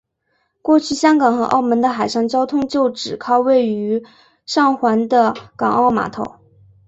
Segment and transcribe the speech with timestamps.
[0.63, 4.03] 过去香港和澳门的海上交通就只靠位于
[4.47, 6.39] 上环的港澳码头。